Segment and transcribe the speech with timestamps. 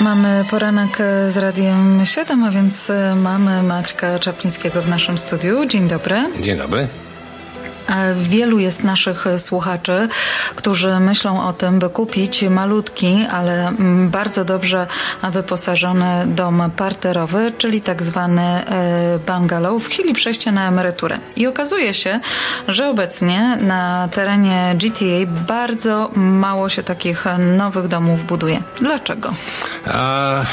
[0.00, 5.66] Mamy poranek z Radiem 7, a więc mamy Maćka Czaplińskiego w naszym studiu.
[5.66, 6.16] Dzień dobry.
[6.40, 6.88] Dzień dobry.
[8.16, 10.08] Wielu jest naszych słuchaczy,
[10.54, 13.72] którzy myślą o tym, by kupić malutki, ale
[14.10, 14.86] bardzo dobrze
[15.32, 21.18] wyposażony dom parterowy, czyli tak zwany e, bungalow w chwili przejścia na emeryturę.
[21.36, 22.20] I okazuje się,
[22.68, 27.24] że obecnie na terenie GTA bardzo mało się takich
[27.56, 28.62] nowych domów buduje.
[28.80, 29.34] Dlaczego?
[29.86, 30.44] A,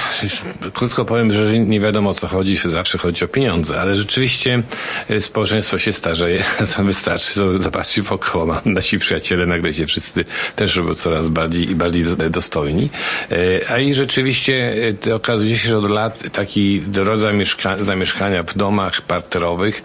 [0.73, 4.63] krótko powiem, że nie wiadomo o co chodzi, zawsze chodzi o pieniądze, ale rzeczywiście
[5.09, 6.43] e, społeczeństwo się starzeje,
[6.79, 12.89] wystarczy zobaczcie wokoło, nasi przyjaciele nagle się wszyscy też coraz bardziej i bardziej dostojni.
[13.31, 14.73] E, a i rzeczywiście
[15.07, 19.83] e, okazuje się, że od lat taki rodzaj mieszka zamieszkania w domach parterowych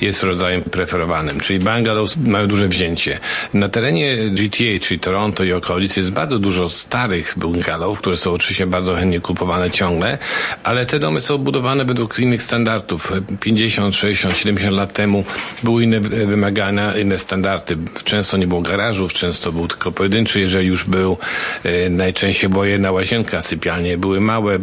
[0.00, 3.18] jest rodzajem preferowanym, czyli bungalows mają duże wzięcie.
[3.54, 8.66] Na terenie GTA, czyli Toronto i okolicy jest bardzo dużo starych bungalow, które są oczywiście
[8.66, 10.18] bardzo chętnie kupowane ciągle,
[10.62, 13.12] ale te domy są budowane według innych standardów.
[13.40, 15.24] 50, 60, 70 lat temu
[15.62, 17.76] były inne wymagania inne standardy.
[18.04, 21.16] Często nie było garażów, często był tylko pojedynczy, jeżeli już był,
[21.64, 24.58] e, najczęściej była jedna łazienka, sypialnie były małe, e,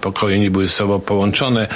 [0.00, 1.68] pokoje nie były ze sobą połączone,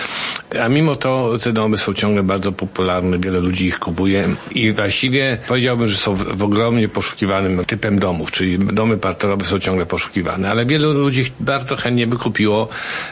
[0.62, 5.38] a mimo to te domy są ciągle bardzo popularne, wiele ludzi ich kupuje i właściwie
[5.48, 10.66] powiedziałbym, że są w, ogromnie poszukiwanym typem domów, czyli domy parterowe są ciągle poszukiwane, ale
[10.66, 12.68] wielu ludzi bardzo chętnie by kupiło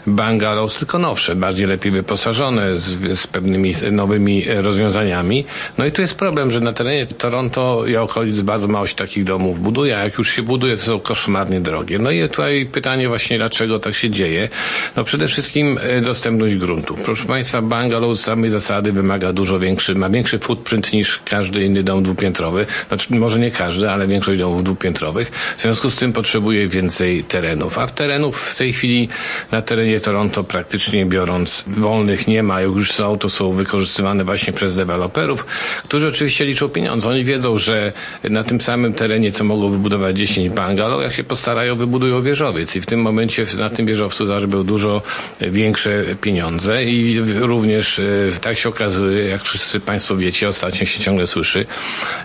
[0.07, 5.45] bungalows, tylko nowsze, bardziej lepiej wyposażone, z, z pewnymi nowymi rozwiązaniami.
[5.79, 9.25] No i tu jest problem, że na terenie Toronto i okolic bardzo mało się takich
[9.25, 11.99] domów buduje, a jak już się buduje, to są koszmarnie drogie.
[11.99, 14.49] No i tutaj pytanie właśnie, dlaczego tak się dzieje?
[14.97, 16.97] No przede wszystkim e, dostępność gruntu.
[17.05, 21.83] Proszę Państwa, bungalow z samej zasady wymaga dużo większy, ma większy footprint niż każdy inny
[21.83, 22.67] dom dwupiętrowy.
[22.89, 25.29] Znaczy, może nie każdy, ale większość domów dwupiętrowych.
[25.57, 27.79] W związku z tym potrzebuje więcej terenów.
[27.79, 29.09] A w terenów w tej chwili
[29.53, 32.61] na terenie Toronto praktycznie biorąc wolnych nie ma.
[32.61, 35.47] Jak już są, to są wykorzystywane właśnie przez deweloperów,
[35.85, 37.09] którzy oczywiście liczą pieniądze.
[37.09, 37.93] Oni wiedzą, że
[38.31, 42.77] na tym samym terenie, co mogą wybudować 10 bungalow, jak się postarają, wybudują wieżowiec.
[42.77, 45.03] I w tym momencie na tym wieżowcu zarobią dużo
[45.41, 48.03] większe pieniądze i również e,
[48.41, 51.67] tak się okazuje, jak wszyscy Państwo wiecie, ostatnio się ciągle słyszy,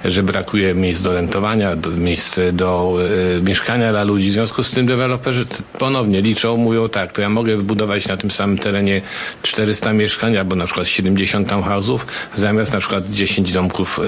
[0.06, 2.98] że brakuje miejsc do rentowania, do, miejsc do
[3.38, 4.30] e, mieszkania dla ludzi.
[4.30, 5.46] W związku z tym deweloperzy
[5.80, 9.02] ponownie liczą, mówią tak, to ja mogę wybudować na tym samym terenie
[9.42, 12.00] 400 mieszkań albo na przykład 70 townhouse'ów
[12.36, 14.08] zamiast na przykład 10 domków e, e,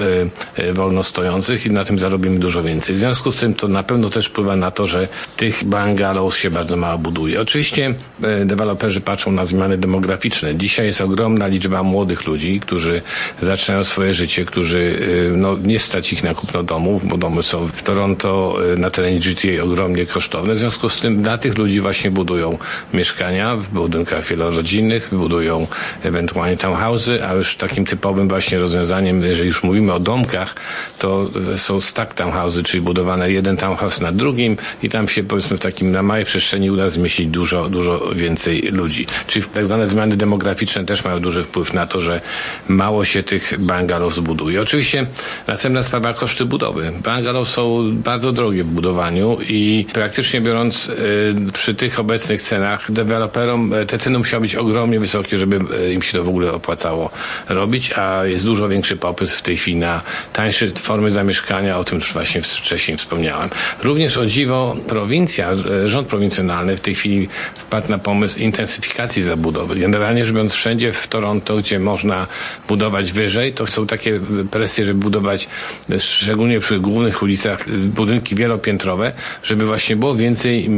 [0.74, 2.94] wolno stojących i na tym zarobimy dużo więcej.
[2.94, 6.50] W związku z tym to na pewno też wpływa na to, że tych bungalows się
[6.50, 7.40] bardzo mało buduje.
[7.40, 10.56] Oczywiście e, deweloperzy patrzą na zmiany demograficzne.
[10.56, 13.02] Dzisiaj jest ogromna liczba młodych ludzi, którzy
[13.42, 14.98] zaczynają swoje życie, którzy
[15.36, 19.62] no, nie stać ich na kupno domów, bo domy są w Toronto na terenie GTA
[19.62, 20.54] ogromnie kosztowne.
[20.54, 22.58] W związku z tym dla tych ludzi właśnie budują
[22.94, 25.66] mieszkania w budynkach wielorodzinnych, budują
[26.02, 30.54] ewentualnie townhouse'y, a już takim typowym właśnie rozwiązaniem, jeżeli już mówimy o domkach,
[30.98, 35.60] to są stack townhouse'y, czyli budowane jeden townhouse na drugim i tam się powiedzmy w
[35.60, 39.06] takim na małej przestrzeni uda zmieścić dużo, dużo więcej ludzi.
[39.26, 42.20] Czyli tak zwane zmiany demograficzne też mają duży wpływ na to, że
[42.68, 44.62] mało się tych bungalow zbuduje.
[44.62, 45.06] Oczywiście
[45.46, 46.92] następna sprawa koszty budowy.
[47.04, 53.72] Bungalow są bardzo drogie w budowaniu i praktycznie biorąc y, przy tych obecnych cenach deweloperom
[53.86, 55.60] te ceny musiały być ogromnie wysokie, żeby
[55.94, 57.10] im się to w ogóle opłacało
[57.48, 60.02] robić, a jest dużo większy popyt w tej chwili na
[60.32, 63.50] tańsze formy zamieszkania, o tym już właśnie wcześniej wspomniałem.
[63.82, 69.76] Również o dziwo prowincja, e, rząd prowincjonalny w tej chwili wpadł na pomysł intensyfikacji zabudowy.
[69.76, 72.26] Generalnie rzecz biorąc wszędzie w Toronto, gdzie można
[72.68, 74.20] budować wyżej, to są takie
[74.50, 75.48] presje, żeby budować
[75.90, 79.12] e, szczególnie przy głównych ulicach e, budynki wielopiętrowe,
[79.42, 80.68] żeby właśnie było więcej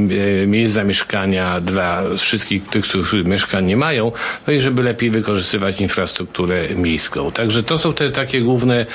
[0.46, 4.12] miejsc zamieszkania dla wszystkich tych, którzy mieszkań nie mają,
[4.46, 7.32] no i żeby lepiej wykorzystywać infrastrukturę miejską.
[7.32, 8.86] Także to są te takie główne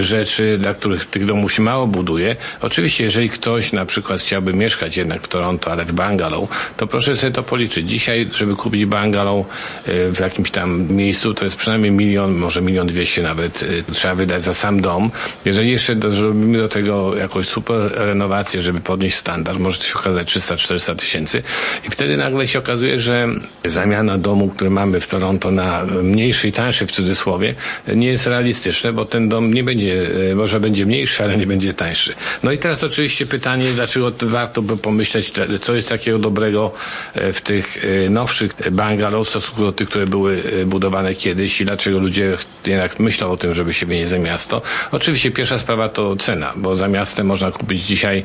[0.00, 2.36] rzeczy, dla których tych domów się mało buduje.
[2.60, 7.16] Oczywiście, jeżeli ktoś na przykład chciałby mieszkać jednak w Toronto, ale w bungalow, to proszę
[7.16, 7.88] sobie to policzyć.
[7.88, 12.86] Dzisiaj, żeby kupić bungalow e, w jakimś tam miejscu, to jest przynajmniej milion, może milion
[12.86, 15.10] dwieście nawet e, trzeba wydać za sam dom.
[15.44, 20.36] Jeżeli jeszcze zrobimy do tego jakąś super renowację, żeby podnieść standard, może to się okazać
[20.36, 21.42] 300-400 tysięcy
[21.88, 23.28] i wtedy nagle się okazuje, że
[23.64, 27.54] zamiana domu, który mamy w Toronto na mniejszy i tańszy w cudzysłowie,
[27.94, 31.46] nie jest realistyczne, bo ten dom dom nie będzie, e, może będzie mniejszy, ale nie
[31.46, 32.14] będzie tańszy.
[32.42, 35.32] No i teraz oczywiście pytanie, dlaczego warto by pomyśleć,
[35.62, 36.72] co jest takiego dobrego
[37.14, 41.98] e, w tych nowszych bungalow w stosunku do tych, które były budowane kiedyś i dlaczego
[41.98, 42.36] ludzie
[42.66, 44.62] jednak myślą o tym, żeby się wynieść za miasto.
[44.92, 48.24] Oczywiście pierwsza sprawa to cena, bo za miastem można kupić dzisiaj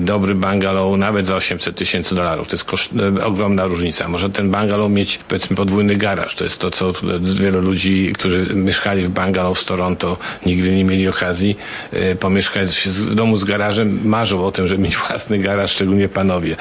[0.00, 2.48] dobry bungalow nawet za 800 tysięcy dolarów.
[2.48, 2.90] To jest koszt,
[3.24, 4.08] ogromna różnica.
[4.08, 6.34] Może ten bungalow mieć powiedzmy podwójny garaż.
[6.34, 11.08] To jest to, co wielu ludzi, którzy mieszkali w bungalow w Toronto, nigdy nie mieli
[11.08, 11.56] okazji
[11.92, 14.00] e, pomieszkać w domu z garażem.
[14.04, 16.56] Marzą o tym, żeby mieć własny garaż, szczególnie panowie.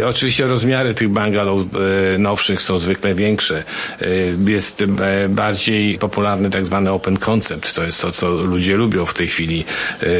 [0.00, 1.60] E, oczywiście rozmiary tych bungalow
[2.14, 3.64] e, nowszych są zwykle większe.
[4.46, 4.84] Jest
[5.28, 7.74] bardziej popularny tak zwany open concept.
[7.74, 9.64] To jest to, co ludzie lubią w tej chwili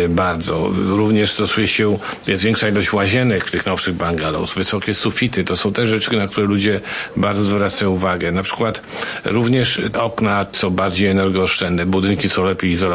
[0.09, 0.71] bardzo.
[0.89, 5.45] Również stosuje się, jest większa ilość łazienek w tych nowszych bungalows, wysokie sufity.
[5.45, 6.81] To są te rzeczy, na które ludzie
[7.17, 8.33] bardzo zwracają uwagę.
[8.33, 8.81] Na przykład
[9.25, 12.92] również okna są bardziej energooszczędne, budynki są lepiej izolowane.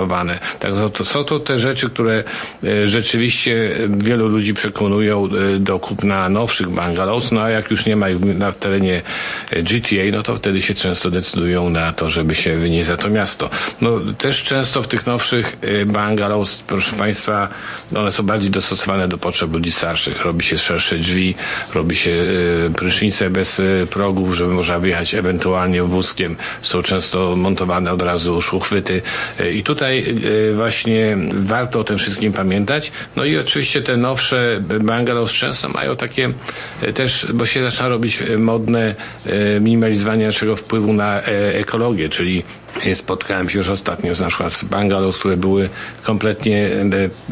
[0.59, 2.23] Tak, to są to te rzeczy, które
[2.63, 7.95] e, rzeczywiście wielu ludzi przekonują e, do kupna nowszych bungalows, no a jak już nie
[7.95, 9.01] ma ich na terenie
[9.51, 13.09] e, GTA, no to wtedy się często decydują na to, żeby się wynieść za to
[13.09, 13.49] miasto.
[13.81, 17.47] No też często w tych nowszych bungalows, proszę Państwa,
[17.95, 20.25] one są bardziej dostosowane do potrzeb ludzi starszych.
[20.25, 21.35] Robi się szersze drzwi,
[21.73, 22.25] robi się
[22.75, 26.35] prysznice bez progów, żeby można wyjechać ewentualnie wózkiem.
[26.61, 29.01] Są często montowane od razu szłuchwyty.
[29.53, 32.91] I tutaj e, właśnie warto o tym wszystkim pamiętać.
[33.15, 36.29] No i oczywiście te nowsze bungalows często mają takie
[36.81, 38.95] e, też, bo się zaczyna robić modne
[39.25, 41.21] e, minimalizowanie naszego wpływu na
[41.53, 42.43] ekologię, czyli
[42.95, 45.69] Spotkałem się już ostatnio na przykład z bungalows, które były
[46.03, 46.69] kompletnie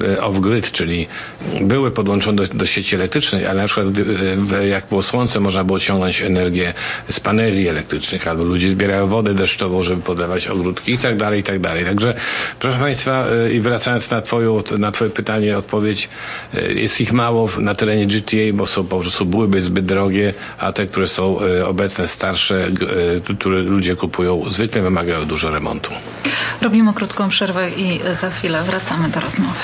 [0.02, 1.08] e, off-grid, czyli
[1.62, 3.88] były podłączone do, do, sieci elektrycznej, ale na przykład
[4.54, 6.74] e, jak było słońce, można było ciągnąć energię
[7.10, 11.44] z paneli elektrycznych, albo ludzie zbierają wodę deszczową, żeby podawać ogródki i tak dalej, i
[11.44, 11.86] tak dalej.
[11.86, 12.14] Także
[12.60, 16.10] proszę Państwa, e, i wracając na, twoją, na Twoje pytanie, odpowiedź,
[16.76, 20.86] jest ich mało na terenie GTA, bo są po prostu byłyby zbyt drogie, a te,
[20.86, 22.68] które są obecne, starsze,
[23.38, 25.92] które ludzie kupują, zwykle wymagają dużo remontu.
[26.62, 29.60] Robimy krótką przerwę i za chwilę wracamy do rozmowy.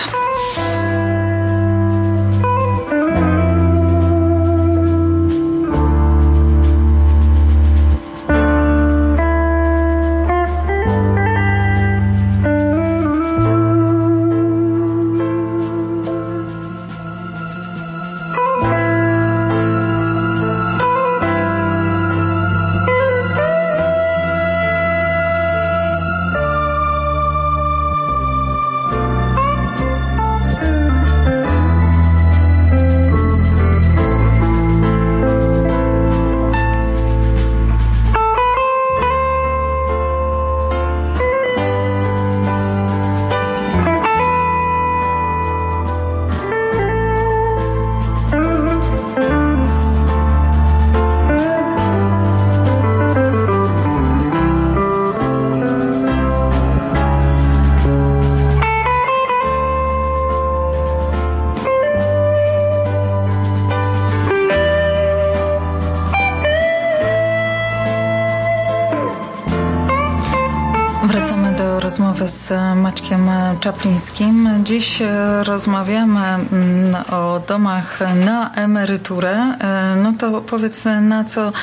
[72.25, 73.29] Z Maćkiem
[73.59, 74.49] Czaplińskim.
[74.63, 74.99] Dziś
[75.43, 79.33] rozmawiamy mm, o domach na emeryturę.
[79.33, 81.53] E, no to powiedz, na co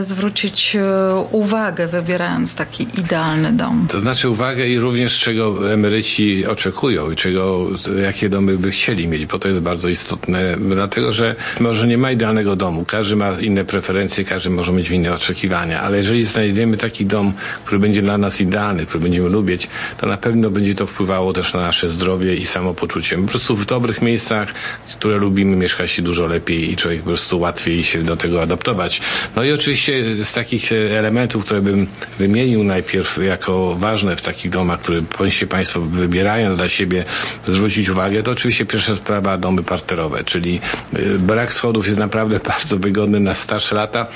[0.00, 0.76] zwrócić
[1.30, 3.86] uwagę, wybierając taki idealny dom?
[3.90, 7.66] To znaczy uwagę i również czego emeryci oczekują i czego,
[8.02, 12.10] jakie domy by chcieli mieć, bo to jest bardzo istotne, dlatego że może nie ma
[12.10, 12.84] idealnego domu.
[12.84, 17.32] Każdy ma inne preferencje, każdy może mieć inne oczekiwania, ale jeżeli znajdziemy taki dom,
[17.64, 21.54] który będzie dla nas idealny, który będziemy lubić, to na pewno będzie to wpływało też
[21.54, 23.16] na nasze zdrowie i samopoczucie.
[23.16, 24.48] Po prostu w dobrych miejscach,
[24.98, 29.00] które lubimy, mieszka się dużo lepiej i człowiek po prostu łatwiej się do tego adaptować.
[29.36, 29.92] No i oczywiście
[30.24, 31.86] z takich elementów, które bym
[32.18, 37.04] wymienił najpierw jako ważne w takich domach, które powinniście Państwo wybierając dla siebie
[37.46, 40.60] zwrócić uwagę, to oczywiście pierwsza sprawa domy parterowe, czyli
[40.98, 44.06] y, brak schodów jest naprawdę bardzo wygodny na starsze lata.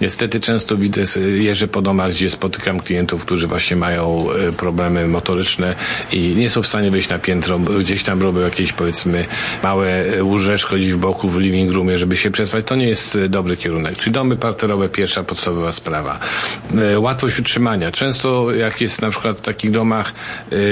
[0.00, 4.26] Niestety często widzę, jeżdżę po domach, gdzie spotykam klientów, którzy właśnie mają
[4.56, 5.74] problemy motoryczne
[6.12, 9.26] i nie są w stanie wyjść na piętro, gdzieś tam robią jakieś powiedzmy
[9.62, 12.66] małe łóżeczko gdzieś w boku w living roomie, żeby się przespać.
[12.66, 13.96] To nie jest e, dobry kierunek.
[13.96, 16.18] Czyli domy parterowe, pierwsza podstawowa sprawa.
[16.92, 17.92] E, łatwość utrzymania.
[17.92, 20.14] Często jak jest na przykład w takich domach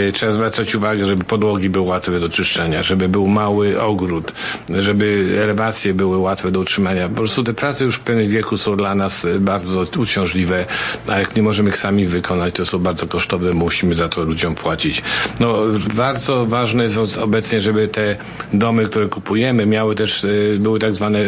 [0.08, 4.32] e, trzeba zwracać uwagę, żeby podłogi były łatwe do czyszczenia, żeby był mały ogród,
[4.78, 7.08] żeby elewacje były łatwe do utrzymania.
[7.08, 10.66] Po prostu te prace już w pewnym wieku są dla nas bardzo uciążliwe,
[11.08, 14.26] a jak nie możemy ich sami wykonać, to są bardzo kosztowne, musimy za to to
[14.44, 15.02] ludziom płacić.
[15.40, 15.58] No,
[15.94, 18.16] bardzo ważne jest obecnie, żeby te
[18.52, 20.26] domy, które kupujemy, miały też,
[20.58, 21.18] były tak zwane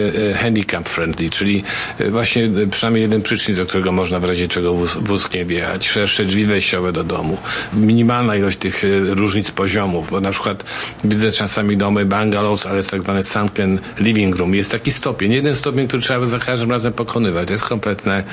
[0.40, 1.64] handicap friendly, czyli
[2.08, 6.25] właśnie przynajmniej jeden przyczyn, do którego można w razie czego wóz, wóz nie wjechać, szersze
[6.25, 7.38] drzwi wejściowe do domu,
[7.75, 10.64] minimalna ilość tych różnic poziomów, bo na przykład
[11.04, 14.54] widzę czasami domy bungalows, ale jest tak zwany sunken living room.
[14.54, 17.46] Jest taki stopień, jeden stopień, który trzeba za każdym razem pokonywać.
[17.46, 18.25] To jest kompletnie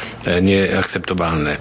[0.41, 1.57] nieakceptowalne.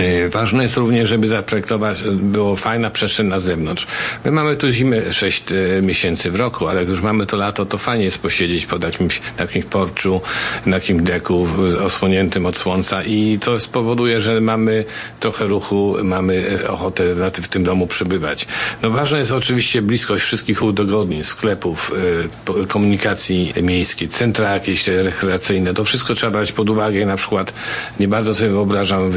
[0.00, 3.86] Y, ważne jest również, żeby zaprojektować, było fajna przestrzeń na zewnątrz.
[4.24, 7.66] My mamy tu zimę 6 y, miesięcy w roku, ale jak już mamy to lato,
[7.66, 10.20] to fajnie jest posiedzieć pod jakimś, jakimś porczu,
[10.66, 11.46] na jakimś deku
[11.84, 14.84] osłoniętym od słońca i to spowoduje, że mamy
[15.20, 18.46] trochę ruchu, mamy y, ochotę w tym domu przebywać.
[18.82, 21.92] No ważne jest oczywiście bliskość wszystkich udogodnień, sklepów,
[22.68, 25.74] komunikacji miejskiej, centra jakieś rekreacyjne.
[25.74, 27.06] To wszystko trzeba brać pod uwagę.
[27.06, 27.52] Na przykład
[28.00, 29.16] nie bardzo sobie wyobrażam w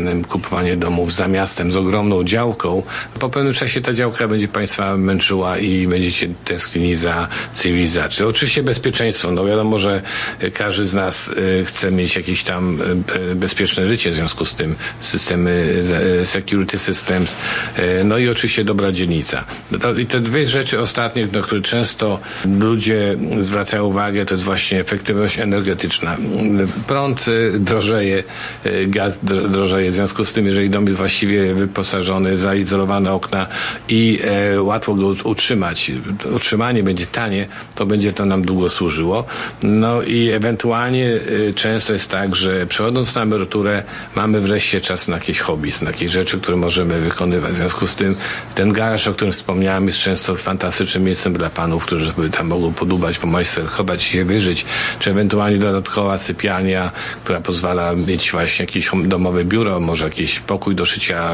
[0.00, 2.82] emerytalnym kupowanie domów za miastem z ogromną działką,
[3.18, 8.26] po pewnym czasie ta działka będzie Państwa męczyła i będziecie tęsknili za cywilizacją.
[8.26, 9.30] Oczywiście bezpieczeństwo.
[9.30, 10.02] No wiadomo, że
[10.54, 12.78] każdy z nas y, chce mieć jakieś tam
[13.30, 15.50] y, bezpieczne życie w związku z tym systemy
[16.22, 17.36] y, security systems,
[18.04, 19.44] no i oczywiście dobra dzielnica.
[19.98, 22.18] I te dwie rzeczy ostatnie, na które często
[22.58, 26.16] ludzie zwracają uwagę, to jest właśnie efektywność energetyczna.
[26.86, 27.26] Prąd
[27.58, 28.24] drożeje,
[28.86, 33.46] gaz drożeje, w związku z tym, jeżeli dom jest właściwie wyposażony, zaizolowane okna
[33.88, 35.92] i e, łatwo go utrzymać,
[36.34, 39.24] utrzymanie będzie tanie, to będzie to nam długo służyło.
[39.62, 43.82] No i ewentualnie e, często jest tak, że przechodząc na emeryturę
[44.16, 47.52] mamy wreszcie czas na jakieś hobby, na jakieś rzeczy, które możemy wykonywać.
[47.52, 48.16] W związku z tym
[48.54, 52.72] ten garaż, o którym wspomniałem, jest często fantastycznym miejscem dla panów, którzy sobie tam mogą
[52.72, 54.64] podubać, pomajsterkować się wyżyć,
[54.98, 56.90] czy ewentualnie dodatkowa sypialnia,
[57.24, 61.30] która pozwala mieć właśnie jakieś domowe biuro, może jakiś pokój do szycia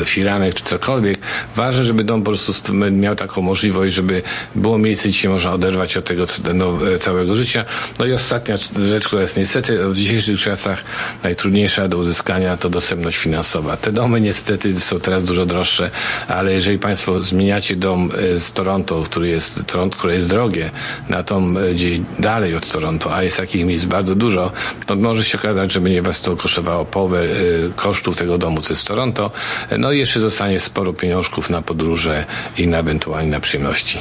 [0.00, 1.18] e, firanek czy cokolwiek.
[1.56, 4.22] Ważne, żeby dom po prostu miał taką możliwość, żeby
[4.54, 7.64] było miejsce, gdzie się można oderwać od tego no, e, całego życia.
[7.98, 8.56] No i ostatnia
[8.88, 10.84] rzecz, która jest niestety w dzisiejszych czasach
[11.22, 13.76] najtrudniejsza do uzyskania, to dostępność finansowa.
[13.76, 15.90] Te domy niestety są teraz dużo droższe,
[16.28, 20.70] ale jeżeli Państwo zmieniacie dom z Toronto, który jest, Toronto, które jest drogie,
[21.08, 24.52] na dom gdzieś dalej od Toronto, a jest takich miejsc bardzo dużo,
[24.86, 27.26] to może się okazać, że będzie Was to kosztowało połowę
[27.76, 29.30] kosztów tego domu, co jest Toronto.
[29.78, 32.24] No i jeszcze zostanie sporo pieniążków na podróże
[32.58, 33.98] i na ewentualnie na przyjemności.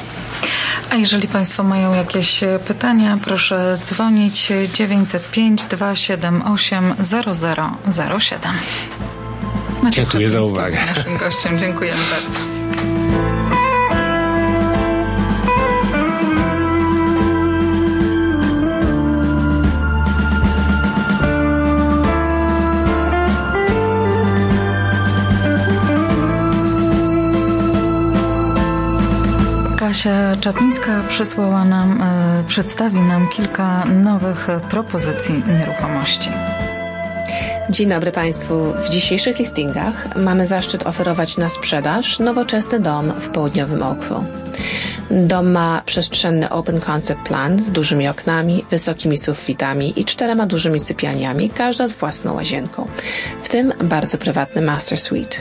[0.89, 6.93] A jeżeli Państwo mają jakieś pytania, proszę dzwonić 905 278
[7.99, 8.51] 0007.
[9.83, 10.77] Macie Dziękuję za uwagę.
[10.95, 11.59] Naszym gościem.
[11.59, 13.38] Dziękujemy bardzo.
[29.89, 36.29] Kasia Czaplińska przysłała nam, e, przedstawi nam kilka nowych propozycji nieruchomości.
[37.69, 38.74] Dzień dobry Państwu.
[38.84, 44.38] W dzisiejszych listingach mamy zaszczyt oferować na sprzedaż nowoczesny dom w południowym Oakville.
[45.12, 51.50] Dom ma przestrzenny open concept plan z dużymi oknami, wysokimi sufitami i czterema dużymi sypialniami,
[51.50, 52.88] każda z własną łazienką,
[53.44, 55.38] w tym bardzo prywatny master suite.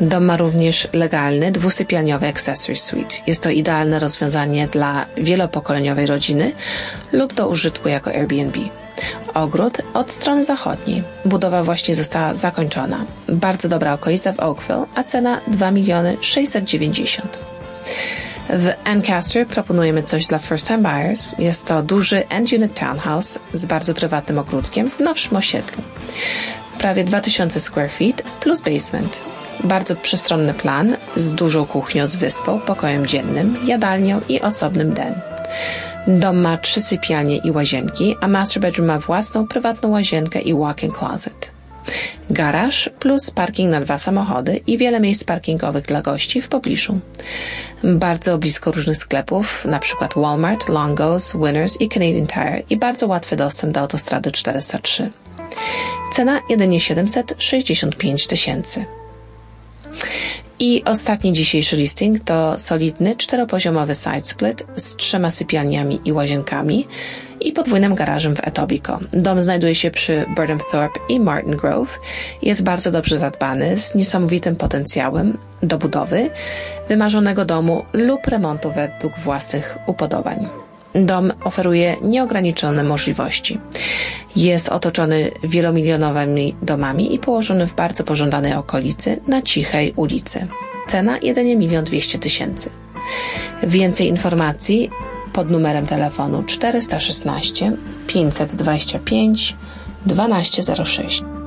[0.00, 3.16] Dom ma również legalny, dwusypialniowy accessory suite.
[3.26, 6.52] Jest to idealne rozwiązanie dla wielopokoleniowej rodziny
[7.12, 8.58] lub do użytku jako Airbnb.
[9.34, 11.02] Ogród od strony zachodniej.
[11.24, 13.04] Budowa właśnie została zakończona.
[13.28, 17.38] Bardzo dobra okolica w Oakville, a cena 2 miliony 690.
[18.50, 21.34] W Ancaster proponujemy coś dla first-time buyers.
[21.38, 25.82] Jest to duży end-unit townhouse z bardzo prywatnym ogródkiem w nowszym osiedlu.
[26.78, 29.20] Prawie 2000 square feet plus basement.
[29.64, 35.14] Bardzo przestronny plan z dużą kuchnią z wyspą, pokojem dziennym, jadalnią i osobnym den.
[36.06, 40.92] Dom ma trzy sypialnie i łazienki, a master bedroom ma własną prywatną łazienkę i walk-in
[40.92, 41.57] closet.
[42.30, 47.00] Garaż plus parking na dwa samochody i wiele miejsc parkingowych dla gości w pobliżu.
[47.84, 50.08] Bardzo blisko różnych sklepów, np.
[50.16, 55.10] Walmart, Longos, Winners i Canadian Tire i bardzo łatwy dostęp do autostrady 403.
[56.12, 58.84] Cena jedynie 765 tysięcy.
[60.60, 66.86] I ostatni dzisiejszy listing to solidny czteropoziomowy side split z trzema sypialniami i łazienkami
[67.40, 69.04] i podwójnym garażem w Etobicoke.
[69.12, 70.24] Dom znajduje się przy
[70.70, 71.98] Thorpe i Martin Grove.
[72.42, 76.30] Jest bardzo dobrze zadbany, z niesamowitym potencjałem do budowy
[76.88, 80.67] wymarzonego domu lub remontu według własnych upodobań.
[80.94, 83.60] Dom oferuje nieograniczone możliwości.
[84.36, 90.46] Jest otoczony wielomilionowymi domami i położony w bardzo pożądanej okolicy na cichej ulicy.
[90.88, 92.70] Cena jedynie 1 200 tysięcy.
[93.62, 94.90] Więcej informacji
[95.32, 97.72] pod numerem telefonu 416
[98.06, 99.56] 525
[100.06, 101.37] 1206.